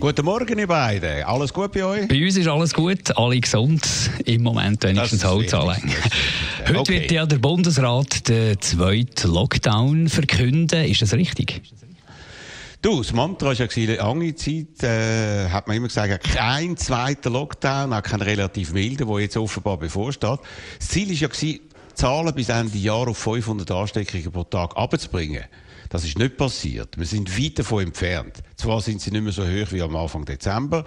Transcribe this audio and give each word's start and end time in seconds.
Guten 0.00 0.24
Morgen, 0.24 0.58
ihr 0.58 0.66
beiden. 0.66 1.24
Alles 1.24 1.52
gut 1.52 1.72
bei 1.72 1.84
euch? 1.84 2.08
Bei 2.08 2.24
uns 2.24 2.34
ist 2.34 2.48
alles 2.48 2.72
gut, 2.72 3.14
alle 3.18 3.38
gesund. 3.38 3.86
Im 4.24 4.42
Moment 4.42 4.82
wenigstens 4.82 5.22
Holz 5.26 5.52
anlegen. 5.52 5.92
Heute 6.66 6.78
Okay. 6.78 7.00
wird 7.02 7.10
ja 7.12 7.26
der 7.26 7.36
Bundesrat 7.36 8.26
den 8.26 8.58
zweiten 8.62 9.30
Lockdown 9.30 10.08
verkünden. 10.08 10.84
Ist 10.84 11.02
das 11.02 11.12
richtig? 11.12 11.60
Du, 12.80 12.96
das 13.02 13.12
Mantra 13.12 13.48
war 13.48 13.52
ja 13.52 13.66
lange 13.96 14.34
Zeit, 14.34 14.82
äh, 14.82 15.50
hat 15.50 15.68
man 15.68 15.76
immer 15.76 15.88
gesagt, 15.88 16.32
kein 16.32 16.78
zweiter 16.78 17.28
Lockdown, 17.28 17.92
auch 17.92 18.02
kein 18.02 18.22
relativ 18.22 18.72
milder, 18.72 19.04
der 19.04 19.18
jetzt 19.20 19.36
offenbar 19.36 19.76
bevorsteht. 19.76 20.38
Das 20.78 20.88
Ziel 20.88 21.08
war 21.08 21.28
ja 21.44 21.58
Zahlen 21.92 22.34
bis 22.34 22.48
Ende 22.48 22.78
Jahr 22.78 23.06
auf 23.06 23.18
500 23.18 23.70
Ansteckungen 23.70 24.32
pro 24.32 24.44
Tag 24.44 24.74
abzubringen. 24.78 25.44
Das 25.90 26.04
ist 26.04 26.18
nicht 26.18 26.36
passiert. 26.36 26.96
Wir 26.96 27.04
sind 27.04 27.36
weit 27.36 27.58
davon 27.58 27.82
entfernt. 27.82 28.44
Zwar 28.54 28.80
sind 28.80 29.00
sie 29.00 29.10
nicht 29.10 29.24
mehr 29.24 29.32
so 29.32 29.42
hoch 29.42 29.72
wie 29.72 29.82
am 29.82 29.96
Anfang 29.96 30.24
Dezember. 30.24 30.84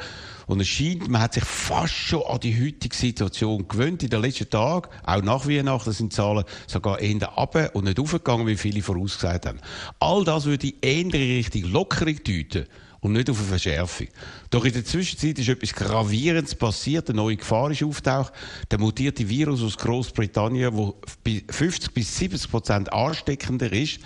Und 0.48 0.62
es 0.62 0.70
scheint, 0.70 1.10
man 1.10 1.22
hat 1.22 1.34
sich 1.34 1.44
fast 1.44 1.94
schon 1.94 2.24
an 2.24 2.40
die 2.40 2.56
heutige 2.56 2.96
Situation 2.96 3.68
gewöhnt. 3.68 4.02
In 4.02 4.10
den 4.10 4.22
letzten 4.22 4.50
Tagen, 4.50 4.88
auch 5.04 5.22
nach 5.22 5.46
Weihnachten, 5.46 5.92
sind 5.92 6.14
die 6.14 6.16
Zahlen 6.16 6.46
sogar 6.68 7.02
eher 7.02 7.22
runter 7.22 7.76
und 7.76 7.84
nicht 7.84 8.00
aufgegangen, 8.00 8.48
wie 8.48 8.56
viele 8.56 8.82
vorausgesagt 8.82 9.46
haben. 9.46 9.60
All 10.00 10.24
das 10.24 10.46
würde 10.46 10.72
eher 10.82 11.02
in 11.02 11.12
Richtung 11.12 11.64
Lockerung 11.64 12.16
deuten 12.24 12.66
und 13.02 13.12
nicht 13.12 13.30
auf 13.30 13.40
eine 13.40 13.48
Verschärfung. 13.48 14.08
Doch 14.52 14.64
in 14.64 14.72
der 14.72 14.86
Zwischenzeit 14.86 15.38
ist 15.38 15.50
etwas 15.50 15.73
Gravierendes 15.73 16.56
passiert. 16.56 17.10
Eine 17.10 17.17
neue 17.17 17.36
Gefahr 17.36 17.70
ist 17.72 17.84
auftaucht. 17.84 18.32
Der 18.72 18.80
mutierte 18.80 19.28
Virus 19.28 19.64
aus 19.64 19.78
Großbritannien, 19.78 20.94
bei 21.26 21.44
50 21.50 21.94
bis 21.94 22.17
70 22.17 22.50
Prozent 22.50 22.94
ansteckender 22.94 23.70
ist. 23.73 24.00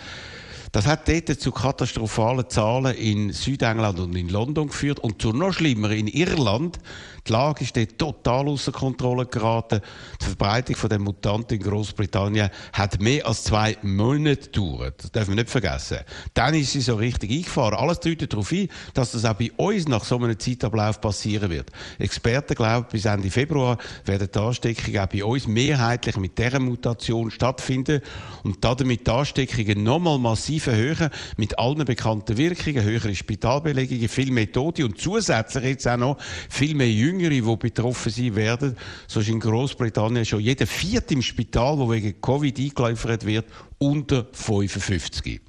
Das 0.71 0.85
hat 0.85 1.07
dort 1.07 1.39
zu 1.39 1.51
katastrophalen 1.51 2.49
Zahlen 2.49 2.95
in 2.95 3.31
Südengland 3.31 3.99
und 3.99 4.15
in 4.15 4.29
London 4.29 4.67
geführt 4.67 4.99
und 4.99 5.21
zu 5.21 5.31
noch 5.31 5.53
schlimmer 5.53 5.91
in 5.91 6.07
Irland. 6.07 6.79
Die 7.27 7.33
Lage 7.33 7.63
ist 7.63 7.75
dort 7.75 7.97
total 7.97 8.47
außer 8.47 8.71
Kontrolle 8.71 9.25
geraten. 9.25 9.81
Die 10.21 10.25
Verbreitung 10.25 10.75
von 10.75 10.89
der 10.89 10.99
Mutant 10.99 11.51
in 11.51 11.61
Großbritannien 11.61 12.49
hat 12.71 13.01
mehr 13.01 13.27
als 13.27 13.43
zwei 13.43 13.77
Monate 13.81 14.49
gedauert. 14.49 15.03
Das 15.03 15.11
dürfen 15.11 15.29
wir 15.31 15.43
nicht 15.43 15.49
vergessen. 15.49 15.99
Dann 16.33 16.53
ist 16.53 16.71
sie 16.71 16.81
so 16.81 16.95
richtig 16.95 17.31
eingefahren. 17.31 17.73
Alles 17.73 17.99
deutet 17.99 18.31
darauf 18.31 18.49
hin, 18.49 18.69
dass 18.93 19.11
das 19.11 19.25
auch 19.25 19.33
bei 19.33 19.51
uns 19.57 19.87
nach 19.87 20.05
so 20.05 20.17
einem 20.17 20.39
Zeitablauf 20.39 21.01
passieren 21.01 21.49
wird. 21.49 21.69
Experten 21.99 22.55
glauben, 22.55 22.87
bis 22.89 23.05
Ende 23.05 23.29
Februar 23.29 23.77
werden 24.05 24.29
die 24.33 24.39
Ansteckungen 24.39 24.99
auch 24.99 25.07
bei 25.07 25.23
uns 25.23 25.47
mehrheitlich 25.47 26.15
mit 26.17 26.37
dieser 26.37 26.59
Mutation 26.59 27.29
stattfinden 27.29 28.01
und 28.43 28.63
damit 28.63 29.05
die 29.05 29.11
Ansteckungen 29.11 29.83
nochmal 29.83 30.17
massiv 30.17 30.56
erhöhen, 30.65 31.09
mit 31.37 31.59
allen 31.59 31.85
bekannten 31.85 32.37
Wirkungen, 32.37 32.83
höhere 32.83 33.13
Spitalbelegungen, 33.13 34.09
viel 34.09 34.31
mehr 34.31 34.51
Tote 34.51 34.85
und 34.85 34.99
zusätzlich 34.99 35.63
jetzt 35.63 35.87
auch 35.87 35.97
noch 35.97 36.17
viel 36.49 36.73
mehr 36.73 36.89
Jüngere, 36.89 37.29
die 37.29 37.41
betroffen 37.41 38.11
sein 38.11 38.35
werden. 38.35 38.75
So 39.07 39.19
ist 39.19 39.29
in 39.29 39.39
Großbritannien 39.39 40.25
schon 40.25 40.39
jeder 40.39 40.65
vierte 40.65 41.13
im 41.13 41.21
Spital, 41.21 41.77
der 41.77 41.89
wegen 41.89 42.21
Covid 42.21 42.57
eingeliefert 42.57 43.25
wird, 43.25 43.45
unter 43.77 44.27
55. 44.31 45.41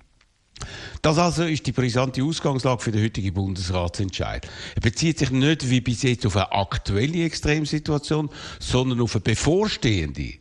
Das 1.03 1.19
also 1.19 1.45
ist 1.45 1.67
die 1.67 1.73
brisante 1.73 2.23
Ausgangslage 2.23 2.83
für 2.83 2.91
den 2.91 3.05
heutigen 3.05 3.33
Bundesratsentscheid. 3.33 4.47
Er 4.75 4.81
bezieht 4.81 5.19
sich 5.19 5.31
nicht 5.31 5.71
wie 5.71 5.81
bis 5.81 6.03
jetzt 6.03 6.27
auf 6.27 6.37
eine 6.37 6.53
aktuelle 6.53 7.25
Extremsituation, 7.25 8.29
sondern 8.59 9.01
auf 9.01 9.15
eine 9.15 9.23
bevorstehende. 9.23 10.35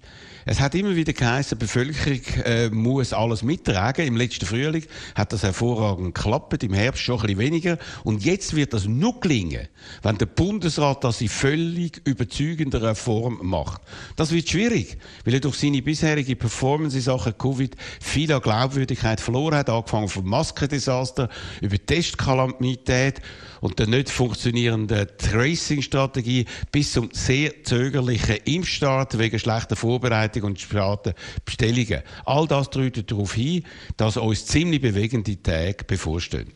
Es 0.50 0.62
hat 0.62 0.76
immer 0.76 0.96
wieder 0.96 1.12
geheißen, 1.12 1.60
die 1.60 1.66
Bevölkerung 1.66 2.22
äh, 2.46 2.70
muss 2.70 3.12
alles 3.12 3.44
mittragen. 3.44 4.08
Im 4.08 4.16
letzten 4.16 4.46
Frühling 4.46 4.86
hat 5.14 5.34
das 5.34 5.44
hervorragend 5.44 6.16
geklappt, 6.16 6.64
im 6.64 6.72
Herbst 6.72 7.04
schon 7.04 7.20
ein 7.20 7.24
bisschen 7.24 7.40
weniger. 7.40 7.78
Und 8.06 8.24
jetzt 8.24 8.56
wird 8.56 8.72
das 8.72 8.86
nur 8.86 9.20
gelingen, 9.20 9.68
wenn 10.04 10.18
der 10.18 10.26
Bundesrat 10.26 11.04
das 11.04 11.20
in 11.20 11.28
völlig 11.28 12.02
überzeugender 12.06 12.96
Form 12.96 13.40
macht. 13.42 13.82
Das 14.16 14.32
wird 14.32 14.48
schwierig, 14.48 14.98
weil 15.26 15.34
er 15.34 15.42
durch 15.42 15.58
seine 15.58 15.82
bisherige 15.82 16.38
Performance 16.38 16.96
in 16.96 17.04
Sachen 17.04 17.38
Covid 17.38 17.76
viel 18.00 18.32
an 18.32 18.42
Glaubwürdigkeit 18.42 19.20
verloren 19.20 19.56
hat, 19.56 19.70
angefangen 19.70 20.08
vom 20.08 20.30
Maskendesaster 20.30 21.28
über 21.60 21.76
Testkalamität 21.78 23.20
und 23.60 23.80
der 23.80 23.88
nicht 23.88 24.10
funktionierenden 24.10 25.08
Tracing-Strategie 25.18 26.46
bis 26.72 26.94
zum 26.94 27.10
sehr 27.12 27.64
zögerlichen 27.64 28.38
Impfstart 28.46 29.18
wegen 29.18 29.40
schlechter 29.40 29.76
Vorbereitung 29.76 30.37
und 30.44 30.60
später 30.60 31.14
Bestellungen. 31.46 32.02
All 32.26 32.48
das 32.48 32.70
deutet 32.70 33.12
darauf 33.12 33.34
hin, 33.34 33.64
dass 33.98 34.18
uns 34.18 34.46
ziemlich 34.46 34.82
bewegende 34.82 35.42
Tage 35.42 35.84
bevorstehen. 35.86 36.54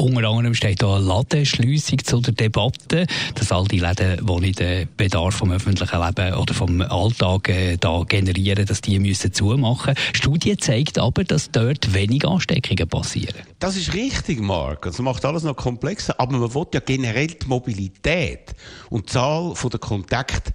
Unter 0.00 0.30
anderem 0.30 0.54
steht 0.54 0.80
da 0.80 0.96
eine 0.96 1.04
Ladenschliessung 1.04 1.98
zu 2.02 2.20
der 2.22 2.32
Debatte, 2.32 3.06
dass 3.34 3.52
all 3.52 3.66
die 3.66 3.80
Läden, 3.80 4.26
die 4.26 4.40
nicht 4.40 4.58
den 4.58 4.88
Bedarf 4.96 5.34
vom 5.34 5.52
öffentlichen 5.52 6.00
Leben 6.00 6.34
oder 6.36 6.54
vom 6.54 6.80
Alltag 6.80 7.50
äh, 7.50 7.76
da 7.76 8.02
generieren, 8.08 8.64
dass 8.64 8.80
die 8.80 8.98
müssen 8.98 9.34
zumachen. 9.34 9.94
Studie 10.14 10.56
zeigt 10.56 10.98
aber, 10.98 11.24
dass 11.24 11.50
dort 11.50 11.92
wenig 11.92 12.26
Ansteckungen 12.26 12.88
passieren. 12.88 13.42
Das 13.58 13.76
ist 13.76 13.92
richtig, 13.92 14.40
Mark. 14.40 14.86
Das 14.86 14.98
macht 15.00 15.22
alles 15.26 15.42
noch 15.42 15.56
komplexer. 15.56 16.18
Aber 16.18 16.38
man 16.38 16.54
will 16.54 16.66
ja 16.72 16.80
generell 16.80 17.26
die 17.26 17.46
Mobilität 17.46 18.54
und 18.88 19.10
die 19.10 19.12
Zahl 19.12 19.52
der 19.70 19.80
Kontakte 19.80 20.52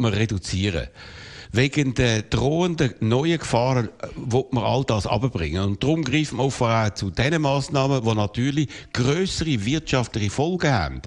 man 0.00 0.12
reduzieren. 0.12 0.88
Wegen 1.54 1.92
der 1.92 2.22
drohenden 2.22 2.94
neuen 3.00 3.38
Gefahren 3.38 3.90
äh, 4.00 4.08
will 4.16 4.46
man 4.52 4.64
all 4.64 4.84
das 4.84 5.06
abbringen. 5.06 5.62
Und 5.62 5.82
darum 5.82 6.02
greift 6.02 6.32
man 6.32 6.46
offenbar 6.46 6.94
zu 6.94 7.10
diesen 7.10 7.42
Massnahmen, 7.42 8.02
die 8.02 8.14
natürlich 8.14 8.68
grössere 8.94 9.62
wirtschaftliche 9.62 10.30
Folgen 10.30 10.72
haben. 10.72 11.02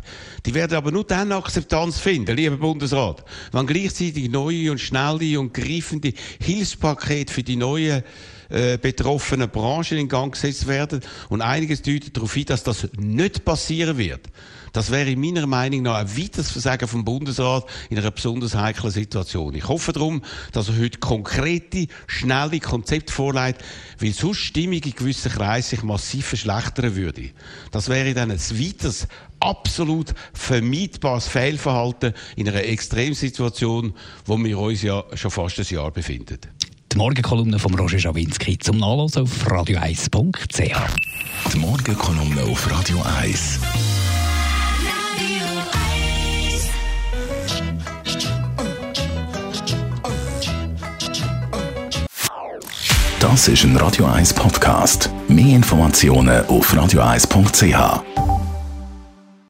Die 0.45 0.53
werden 0.53 0.78
aber 0.78 0.91
nur 0.91 1.03
dann 1.03 1.31
Akzeptanz 1.31 1.97
finden, 1.97 2.38
lieber 2.38 2.57
Bundesrat, 2.57 3.25
wenn 3.53 3.66
gleichzeitig 3.66 4.29
neue 4.29 4.69
und 4.69 4.79
schnelle 4.79 5.39
und 5.39 5.51
greifende 5.51 6.13
Hilfspakete 6.39 7.33
für 7.33 7.41
die 7.41 7.56
neuen 7.56 8.03
äh, 8.50 8.78
betroffenen 8.78 9.50
Branchen 9.50 9.97
in 9.97 10.07
Gang 10.07 10.33
gesetzt 10.33 10.67
werden. 10.67 11.01
Und 11.29 11.41
einiges 11.41 11.81
deutet 11.81 12.16
darauf 12.16 12.33
hin, 12.33 12.45
dass 12.45 12.63
das 12.63 12.88
nicht 12.97 13.45
passieren 13.45 13.97
wird. 13.97 14.22
Das 14.75 14.91
wäre 14.91 15.16
meiner 15.16 15.47
Meinung 15.47 15.83
nach 15.83 16.00
ein 16.00 16.17
weiteres 16.17 16.51
Versagen 16.51 16.89
vom 16.89 17.06
Bundesrat 17.06 17.66
in 17.89 17.97
einer 17.97 18.11
besonders 18.11 18.56
heiklen 18.56 18.91
Situation. 18.91 19.56
Ich 19.56 19.69
hoffe 19.69 19.94
darum, 19.94 20.22
dass 20.51 20.67
er 20.67 20.78
heute 20.78 21.00
konkrete, 21.00 21.88
schnelle 22.07 22.59
Konzepte 22.59 23.13
vorlegt, 23.13 23.63
weil 24.00 24.11
sonst 24.11 24.39
Stimmung 24.39 24.81
in 24.81 24.94
gewissen 24.94 25.31
Kreisen 25.31 25.69
sich 25.69 25.83
massiv 25.83 26.25
verschlechtern 26.25 26.97
würde. 26.97 27.29
Das 27.72 27.88
wäre 27.88 28.13
dann 28.13 28.31
ein 28.31 28.38
weiteres, 28.38 29.07
absolut 29.39 30.13
vermeidbares 30.33 31.29
Fehlverhalten 31.29 32.13
in 32.35 32.50
einer 32.50 32.66
Extremsituation, 32.66 33.94
wo 34.25 34.38
wir 34.38 34.59
uns 34.59 34.81
ja 34.81 35.06
schon 35.13 35.31
fast 35.31 35.57
ein 35.57 35.66
Jahr 35.69 35.91
befinden. 35.91 36.39
Die 36.95 37.00
Morgenkolumne 37.00 37.59
von 37.59 37.75
Roger 37.75 38.00
Schawinski 38.00 38.57
zum 38.57 38.78
Nachlesen 38.78 39.23
auf 39.23 39.47
radio1.ch. 39.47 40.78
Die 41.51 41.57
Morgenkolumne 41.57 42.41
auf 42.44 42.72
Radio 42.72 43.03
1. 43.19 43.59
Das 53.19 53.50
ist 53.50 53.66
ein 53.66 53.75
Radio 53.75 54.06
1 54.06 54.33
Podcast. 54.33 55.09
Mehr 55.27 55.57
Informationen 55.57 56.45
auf 56.45 56.74
radio1.ch. 56.74 58.25